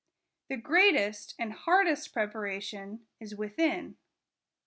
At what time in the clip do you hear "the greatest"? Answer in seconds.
0.49-1.35